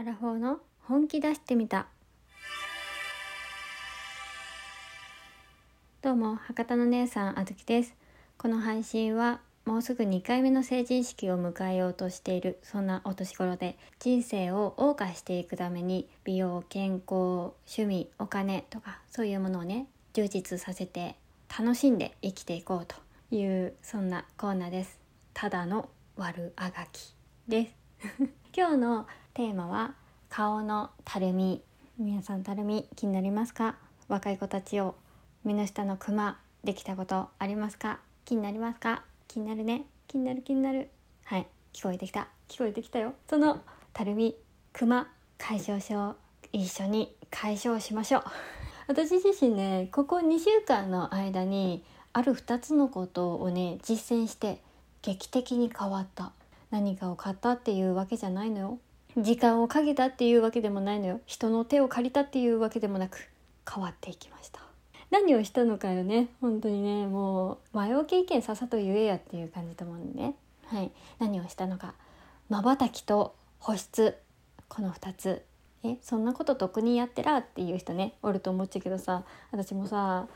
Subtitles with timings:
[0.00, 1.88] アラフォーの本気出してみた。
[6.02, 7.96] どうも博多の姉さんあずきです。
[8.36, 21.16] この配信はもうすぐ2回目の成人式を迎えようとしているそんなお年頃で人生を謳歌していくために美容健康趣味お金とかそういうものをね充実させて
[21.50, 22.94] 楽しんで生きていこうと
[23.34, 25.00] いうそんなコーナーです。
[25.34, 27.16] ただの悪あがき
[27.48, 27.74] です。
[28.56, 29.08] 今日の
[29.38, 29.94] テーマは
[30.28, 31.62] 顔のたるみ。
[31.96, 33.76] 皆さんたるみ気になりますか？
[34.08, 34.96] 若い子たちを
[35.44, 38.00] 目の下のクマできたことありますか？
[38.24, 39.04] 気になりますか？
[39.28, 39.84] 気になるね。
[40.08, 40.88] 気になる気になる。
[41.24, 42.26] はい聞こえてきた。
[42.48, 43.14] 聞こえてきたよ。
[43.30, 43.60] その
[43.92, 44.34] たるみ
[44.72, 45.06] クマ
[45.38, 46.16] 解消しよう。
[46.52, 48.22] 一緒に解消しましょう。
[48.90, 54.60] 私自身ねここ2週間の間にある2つのことをね実践して
[55.02, 56.32] 劇的に変わった。
[56.72, 58.78] 何かを買ったっていうわけじゃないのよ。
[59.16, 61.20] 時間をかけたっていうわけでもないのよ。
[61.26, 63.28] 人の手を借りたっていうわけでもなく
[63.68, 64.60] 変わっていきました。
[65.10, 66.28] 何をしたのかよね。
[66.40, 67.06] 本当にね。
[67.06, 70.34] もう前置き意見さっさと言えやっていう感じと思うんでね。
[70.66, 70.90] はい。
[71.18, 71.94] 何をしたのか。
[72.48, 74.16] まばたきと保湿。
[74.68, 75.44] この2つ。
[75.84, 79.24] えそんなこと特にやってらっていう人ねおると思っちゃうけどさ。
[79.50, 80.26] 私もさ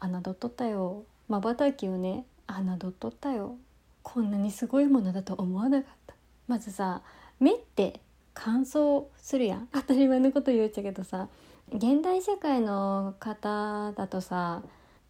[0.00, 1.04] 侮っとったよ。
[1.28, 3.56] まばたきをね侮っとったよ。
[4.02, 6.14] こんなにすごいものだと思わなかった。
[6.48, 7.02] まずさ
[7.38, 8.00] 目って
[8.34, 9.68] 乾燥するやん。
[9.72, 11.28] 当たり前のこと言っちゃけどさ
[11.72, 14.62] 現代社会の方だとさ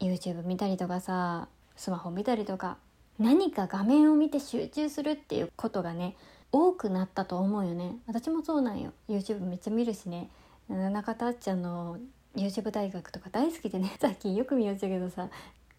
[0.00, 2.78] YouTube 見たりとかさスマホ見たりとか
[3.18, 6.16] 何か画面を見て集中するっていうことがね
[6.52, 7.96] 多くなったと思うよね。
[8.06, 8.92] 私もそうなんよ。
[9.08, 10.30] YouTube めっちゃ見るしね。
[10.68, 11.98] 中田あっちゃんの
[12.34, 13.96] YouTube 大学とか大好きでね。
[14.00, 15.28] さっきよく見よっちゃけどさ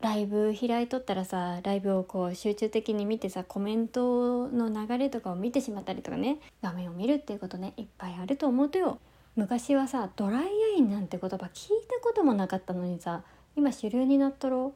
[0.00, 6.38] ライブ開いとったらさライブをこう集中的に見てさコメントの流れとかを見てしまったりとかね。
[6.62, 8.98] 画面を見るっていうことねいっぱいあると思うとよ。
[9.36, 11.42] 昔はさドライアイなんて言葉聞い
[11.88, 13.22] たこともなかったのにさ
[13.54, 14.74] 今主流になっとろ。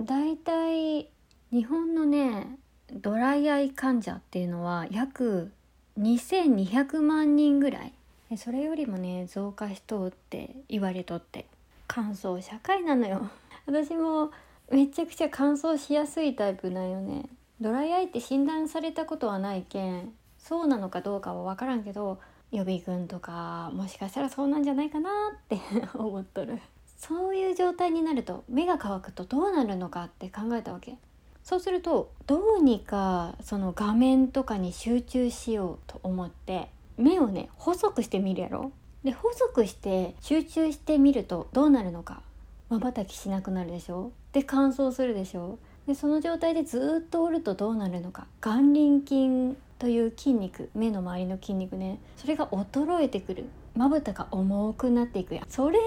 [0.00, 1.08] だいたい
[1.50, 2.58] 日本のね
[2.92, 5.50] ドライアイ患者っていうのは約
[5.98, 7.92] 2200万人ぐらい。
[8.36, 11.46] それよりもね増加しとうって言われとって。
[11.86, 13.30] 乾燥社会なのよ。
[13.66, 14.30] 私も
[14.70, 17.24] めちゃくちゃ乾燥しやすいタイプなんよね。
[17.60, 22.20] ドライアイって診断されたことはないけんそうなのかどうかは分からんけど
[22.52, 25.58] 予備軍とかもしかしたらそうなんじゃないかなって
[25.96, 26.60] 思っとる。
[26.98, 30.98] そういう状態になると目が乾くとどうなるのかって考えたわけ。
[31.42, 36.68] そうするとどうにかその画面とかに集中しようと思って
[36.98, 38.72] 目をね細くしてみるやろ。
[39.02, 42.20] で細くして集中してみるとどうなるのか
[42.68, 44.12] まばたきしなくなるでしょ？
[44.32, 45.58] で乾燥するでしょ？
[45.86, 48.26] でその状態でずっとおるとどうなるのか？
[48.40, 51.98] 眼輪筋という筋肉目の周りの筋肉ね。
[52.16, 53.46] それが衰えてくる。
[53.74, 55.84] まぶたが重くなっていくやそれが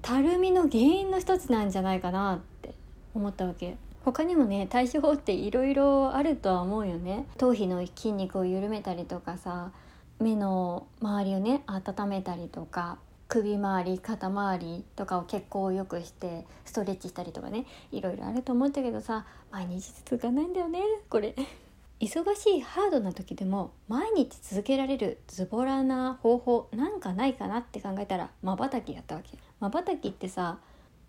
[0.00, 2.74] たるみの原因の一つなんじゃないかなって
[3.14, 3.76] 思ったわけ。
[4.04, 7.26] 他にもね対処法っていろいろあるとは思うよね。
[7.36, 9.72] 頭皮の筋肉を緩めたりとかさ
[10.20, 12.98] 目の周りをね温めたりとか
[13.28, 21.34] 首周り肩周りとかを血行を良くしてストレッチしたりとかねいろいろあると思ったけどさ毎日続かないんだよねこれ。
[21.98, 29.38] 忙しいハードな時でも毎日続けられるズボラな方法なんかないかなって考えたらまばたきやったわけ。
[29.60, 30.58] まばたきってさ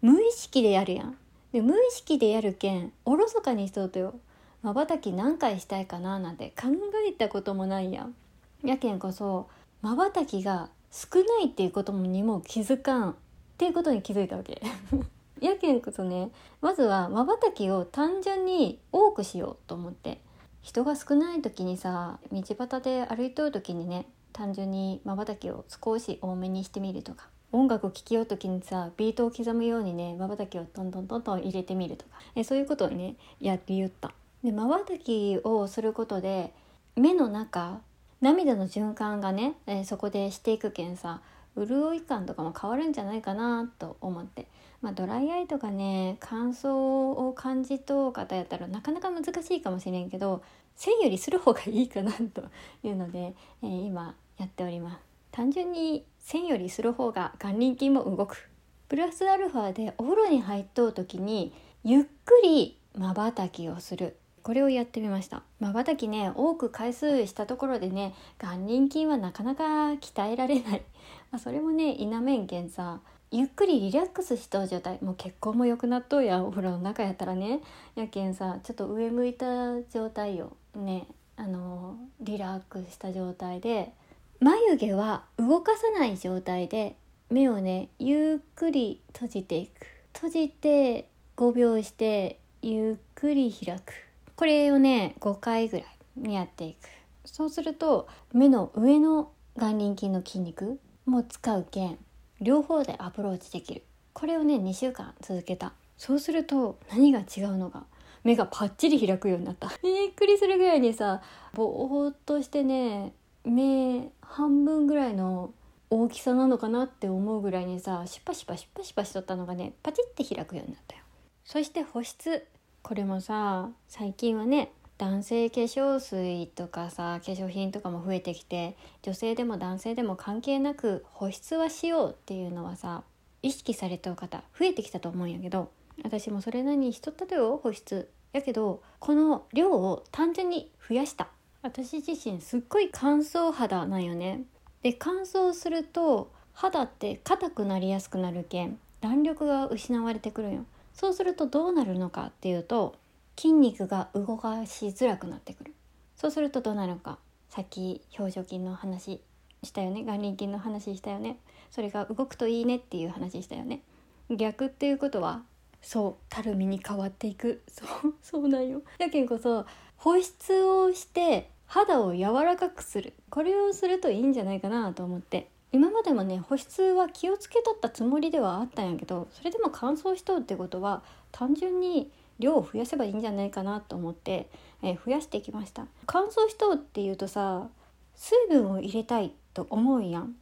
[0.01, 1.17] 無意識でやるやん。
[1.51, 4.15] で無意識でやるけんおろそかにしとうとよ。
[4.63, 6.67] まばたき何回したいかななんて考
[7.07, 8.15] えたこともないやん。
[8.63, 9.49] やけんこそ
[9.81, 13.15] まばたきが少ないっていうことにも気づかんっ
[13.57, 14.61] ていうことに気づいたわけ。
[15.41, 16.31] やけんこそね
[16.61, 20.21] まずはまばたきを単純に多くしようと思って。
[20.61, 27.29] 人が少ない時にさ道端で歩いとる時にね単純にまばたきを少し多めにしてみるとか。
[27.53, 32.11] 音楽を聴きよう時にさビートを刻むようにねまばたきをトントントントン入れてみるとか。
[32.35, 34.13] えそういうことをねやって言った。
[34.43, 36.53] でまばたきをすることで
[36.95, 37.81] 目の中
[38.21, 41.21] 涙の循環がね、えー、そこでしていくけんさ
[41.57, 44.47] 潤い感とかも変わるんじゃないかなと思って、
[44.81, 50.43] まあ、ドライアイとかね乾燥を感じとう方やったらなかなか難しいかもしれんけど
[50.75, 52.43] 線よりする方がいいかなと
[52.83, 54.99] いうので、えー、今やっております。
[55.31, 58.49] 単純に線よりする方が眼輪筋も動く。
[58.87, 61.51] プラスアルファでお風呂に入っとう時に
[61.83, 64.17] ゆっくりまばたきをする。
[64.47, 65.43] これをやってみました。
[65.59, 69.63] まばたきね多く回数したところでね眼輪筋はなかなか
[69.95, 70.83] 鍛えられない、
[71.31, 74.99] まあ、それもね否めんけんさゆっくりリラックスしとう状態。
[75.03, 77.59] もう血行も良くなっとうやお風呂の中やったらね。
[77.95, 81.07] やけんさちょっと上向いた状態よね。
[81.35, 83.91] あのリラックスした状態で。
[84.39, 86.95] 眉毛は動かさない状態で
[87.29, 89.87] 目をねゆっくり閉じていく。
[90.13, 94.06] 閉じて5秒してゆっくり開く。
[94.37, 95.85] これをね5回ぐら
[96.29, 96.87] いやっていく。
[97.25, 101.97] そうすると目の上の眼輪筋の筋肉も使うけん
[102.39, 103.83] 両方でアプローチできる。
[104.13, 105.73] これをね2週間続けた。
[105.97, 107.87] そうすると何が違うのか
[108.23, 109.69] 目がパッチリ開くようになった。
[109.81, 111.23] びっくりするぐらいにさ
[111.53, 113.13] ぼーっとしてね
[113.43, 115.51] 目半分ぐらいの
[115.89, 121.01] 大きさなのかなって思うぐらいにさシュパシュパシュパシュパしとったのがねパチッて開くようになったよ。
[121.43, 122.45] そして保湿。
[122.87, 133.03] これもさ最近はね男性化粧水とかさ化粧品とかも増えてきて女性でも男性でも関係なく保湿はしようっていうのはさ
[133.41, 135.69] 意識されてる方増えてきたと思うんやけど
[136.01, 141.27] 私もそれなりにしとったとよ保湿やけどこの量を単純に増やした。
[141.63, 144.43] 私自身すっごい乾燥肌なんよね。
[144.81, 150.65] で乾燥すると肌って硬くなりやすくなるけん弾力が失われてくるんよ。
[150.97, 152.95] そうするとどうなるのかっていうと
[153.37, 155.75] 筋肉が動かしづらくなってくる。
[156.15, 157.19] そうするとどうなるのか。
[157.49, 159.21] さっき表情筋の話
[159.61, 160.03] したよね。
[160.03, 161.37] 眼輪筋の話したよね。
[161.69, 163.83] それが動くといいねっていう話したよね。
[164.31, 165.43] 逆っていうことは
[165.83, 167.61] そうたるみに変わっていく。
[167.67, 168.81] そう そうなんよ。
[168.97, 169.67] やけんこそ
[169.97, 173.13] 保湿をして肌を柔らかくする。
[173.29, 175.51] これをするといいんじゃないかなと思って。
[175.71, 182.09] 今までもね保湿は気をつけとったつもりではあったんやけどそれでも乾燥しとるってことは単純に
[182.39, 184.47] 量を増やせばいいんじゃないかなと思って、
[184.81, 185.87] えー、増やしてきました。
[186.05, 187.67] 乾燥しとるっていうとさ
[188.15, 190.35] 水分を入れたいと思うやん。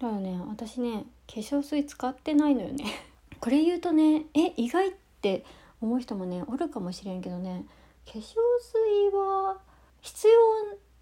[0.00, 2.84] だからね私ね化粧水使ってないのよね。
[3.40, 5.44] これ言うとねえ意外って
[5.80, 7.64] 思う人もねおるかもしれんけどね
[8.06, 9.58] 化粧水は
[10.00, 10.34] 必要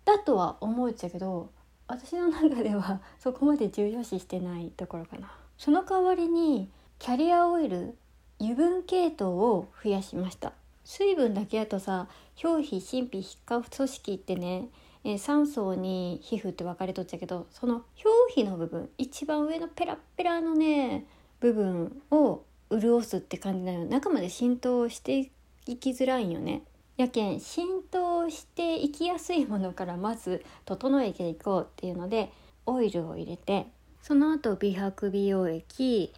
[0.05, 1.51] だとは思うっちゃけど
[1.89, 5.33] 私の中ではそこまで重要視してないところかな。
[5.57, 7.97] その代わりにキャリアオイル
[8.41, 10.53] 油分系統を増やしました。
[10.85, 12.09] 水分だけやとさ
[12.43, 14.69] 表皮真皮皮下組織ってね
[15.05, 21.07] えー、3層に皮膚って分かれとっちゃうけどその表皮の部分一番上のペラペラのね
[21.41, 25.31] 部分を潤すって感じなの中まで浸透して
[25.67, 26.63] いきづらいんよね。
[26.99, 32.31] やけん浸透していきやすいものからまず整えていこうっていうので
[32.67, 33.69] オイルを入れて
[34.03, 36.13] その後美白美容液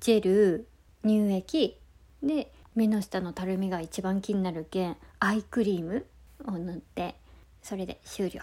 [0.00, 0.68] ジェル
[1.02, 1.78] 乳液
[2.22, 6.06] で目の下のたるみが一番気になるけんアイクリーム
[6.46, 7.14] を塗って
[7.62, 8.42] それで終了。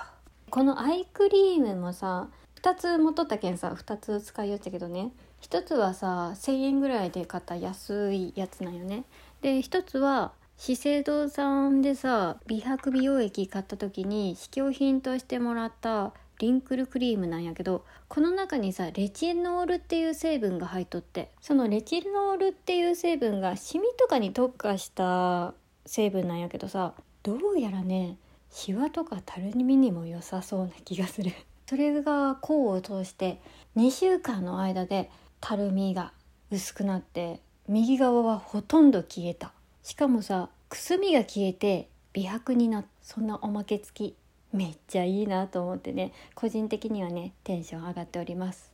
[0.50, 2.30] このアイクリームもさ
[2.62, 5.12] 2つ持っとったけんさ2つ使いよったけどね
[5.42, 9.04] 1つはさ1,000円ぐらいで買った安いやつなんよね。
[9.42, 25.54] で1つは資生堂さんでさ美白美容液買った時に試供品としてもらったリンクルクリームなんやけどこの中にさレチノールっていう成分が入っとってそのレチノールっていう成分がシミとかに特化した
[25.86, 26.94] 成分なんやけどさ
[27.24, 28.18] どうやらね
[28.50, 31.32] シワとかたるみにも良さそうな気がする。
[31.68, 33.42] それが功を通して
[33.76, 35.10] 2週間の間で
[35.42, 36.14] たるみが
[36.52, 39.52] 薄くなって右側はほとんど消えた。
[39.86, 44.16] しかもさくすみが消えて美白になっそんなおまけ付き。
[44.52, 46.12] めっちゃいいなと思ってね。
[46.34, 48.74] 個人的にはねテンション上がっております。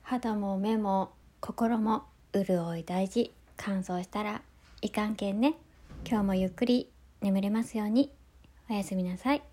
[0.00, 3.34] 肌も目も心も潤い大事。
[3.58, 4.40] 乾燥したら
[4.80, 5.56] いかんけんね。
[6.08, 6.88] 今日もゆっくり
[7.20, 8.12] 眠れますように。
[8.68, 9.49] おやすみなさい。